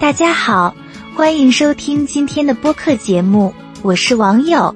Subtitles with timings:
[0.00, 0.74] 大家好，
[1.14, 3.52] 欢迎收听今天的播客节目，
[3.82, 4.74] 我是网友。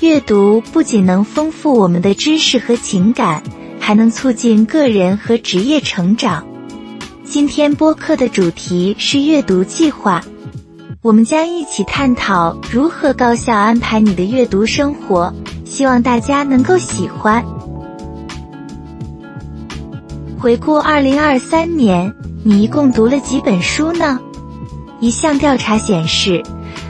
[0.00, 3.42] 阅读不仅能丰富我们的知识和情感，
[3.80, 6.46] 还能促进个人和职业成长。
[7.24, 10.22] 今天播客的主题是阅读计划，
[11.02, 17.44] 我们将一起探讨如何高效安排你的阅读生活，希望大家能够喜欢。
[20.38, 24.20] 回顾二零二三年，你一共读了几本书呢？
[24.98, 26.42] 一项调查显示，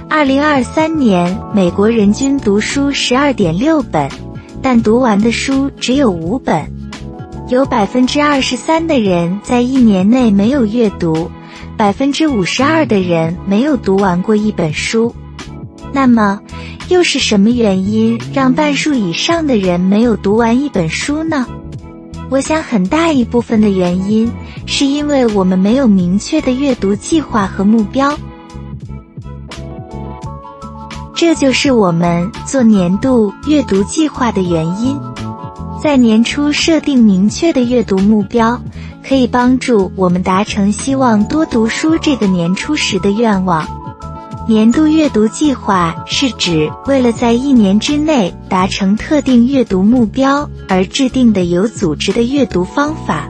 [0.09, 4.09] 二零二三年美国人均读书十二点六本，
[4.63, 6.73] 但读完的书只有五本。
[7.49, 11.31] 有百分之二十三的人在一年内没有阅读，
[11.77, 15.13] 百分之五十二的人没有读完过一本书。
[15.93, 16.41] 那么，
[16.89, 21.45] 又是什么原因让半数以上的人没有读完一本书呢？
[22.29, 24.31] 我想，很大一部分的原因
[24.67, 28.19] 是因为我们没有明确的阅读计划和目标。
[31.15, 35.01] 这就是我们做年度阅读计划的原因。
[35.83, 38.61] 在年初设定明确的阅读目标，
[39.07, 43.67] 可以帮助我们达成希望多读书这个年初时的愿望。
[44.49, 53.26] 年度阅读计划是指为了在一年之内达成特定阅读目标而制定的有组织的阅读方法。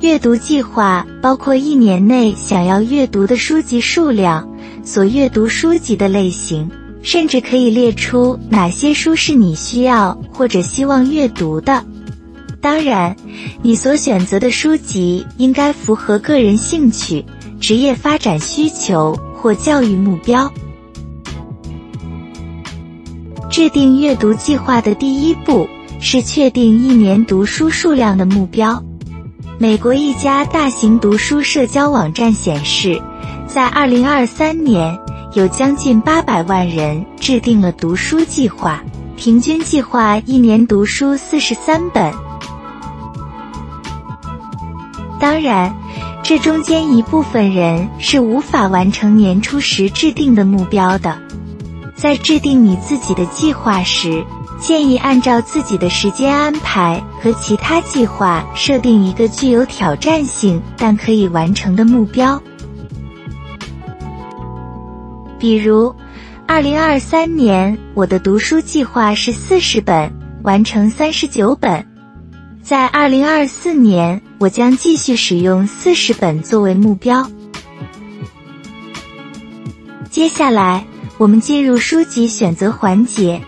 [0.00, 4.48] 阅读计划包括一年内想要阅读的书籍数量、
[4.82, 6.70] 所阅读书籍的类型，
[7.02, 11.84] 甚至可以列出哪些书是你需要或者希望阅读的。
[12.62, 13.14] 当然，
[13.62, 17.24] 你所选择的书籍应该符合个人兴趣。
[17.60, 20.50] 职业发展需求或教育目标。
[23.50, 25.68] 制定阅读计划的第一步
[26.00, 28.82] 是确定一年读书数量的目标。
[29.62, 32.98] 美国一家大型读书社交网站显示，
[33.46, 34.98] 在二零二三年，
[35.34, 38.82] 有将近八百万人制定了读书计划，
[39.18, 42.10] 平均计划一年读书四十三本。
[45.20, 45.76] 当然。
[46.22, 51.18] 这中间一部分人是无法完成年初时制定的目标的。
[51.96, 54.24] 在制定你自己的计划时，
[54.60, 62.40] 建议按照自己的时间安排和其他计划设定一个具有挑战性但可以完成的目标。
[65.38, 65.94] 比如，
[66.46, 70.12] 二零二三年我的读书计划是四十本，
[70.42, 71.86] 完成三十九本。
[72.62, 77.26] 在二零二四年，我将继续使用四十本作为目标。
[80.10, 80.84] 接下来，
[81.16, 83.40] 我们进入书籍选择环节。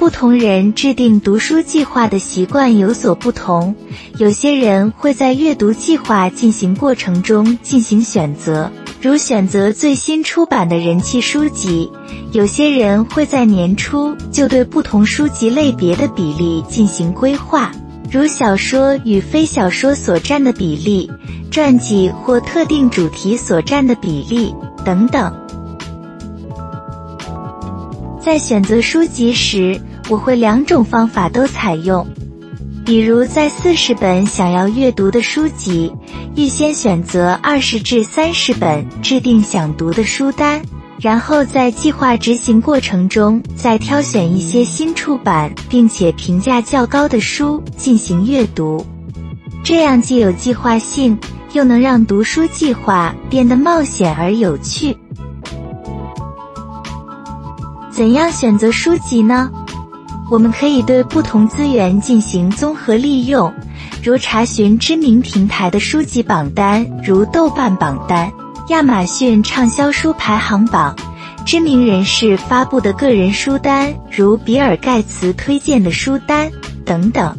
[0.00, 3.74] 不同人制定读书计划的习惯有所不同，
[4.16, 8.72] 有些人会在阅读计划进行过程中进行选择，
[9.02, 11.90] 如选择最新出版的人气书籍；
[12.32, 17.70] 有些人会在年初就对不同书籍类别的比例进行规划。
[18.10, 21.10] 如小说与非小说所占的比例、
[21.50, 25.30] 传记或特定主题所占的比例等等。
[28.22, 32.06] 在选择书籍时，我会两种方法都采用。
[32.84, 35.92] 比如，在四十本想要阅读的书籍，
[36.34, 40.60] 预先选择二十至三十本，制定想读的书单。
[40.98, 48.84] 然后在计划执行过程中，再挑选一些新出版并且评价较高的书进行阅读，
[49.62, 51.16] 这样既有计划性，
[51.52, 54.94] 又能让读书计划变得冒险而有趣。
[57.90, 59.50] 怎样选择书籍呢？
[60.30, 63.52] 我们可以对不同资源进行综合利用，
[64.00, 68.30] 如查询知名平台的书籍榜单，如豆瓣榜单。
[68.68, 70.94] 亚马逊畅销书排行榜，
[71.44, 76.48] 知名人士发布的个人书单，如比尔盖茨推荐的书单
[76.84, 77.36] 等等。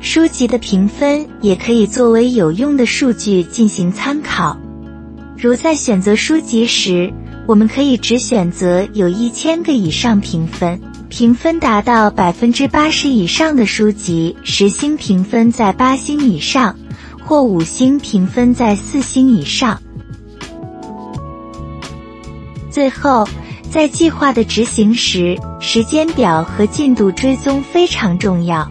[0.00, 4.58] 书籍的评分也可以作为有用的数据进行参考。
[5.38, 7.12] 如在选择书籍时，
[7.50, 16.76] 我们可以只选择有一千个以上评分、评分达到百分之八十以上的书籍，十星评分在八星以上。
[17.24, 19.82] 或五星评分在四星以上。
[22.70, 23.28] 最后，
[23.68, 28.70] 在计划的执行时，时间表和进度追踪非常重要。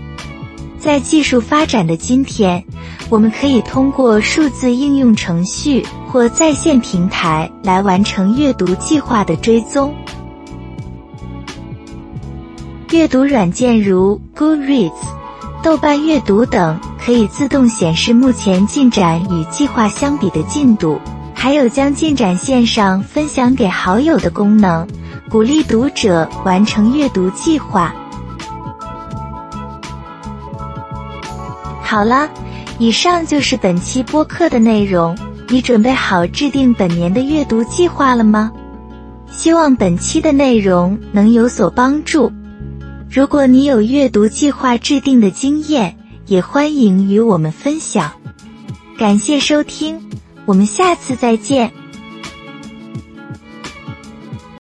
[0.79, 2.63] 在技术发展的今天，
[3.09, 9.93] 我们可以通过数字应用程序或在线平台来完成阅读计划的追踪。
[12.91, 14.93] 阅读软件如 Goodreads。
[15.61, 21.01] 豆瓣阅读等，可以自动显示目前进展与计划相比的进度，
[21.33, 24.87] 还有将进展线上分享给好友的功能，
[25.29, 27.93] 鼓励读者完成阅读计划。
[31.89, 32.30] 好了，
[32.77, 35.18] 以上就是本期播客的内容。
[35.47, 38.51] 你准备好制定本年的阅读计划了吗？
[39.31, 42.31] 希望本期的内容能有所帮助。
[43.09, 45.97] 如果你有阅读计划制定的经验，
[46.27, 48.12] 也欢迎与我们分享。
[49.00, 50.12] 感谢收听，
[50.45, 51.71] 我们下次再见。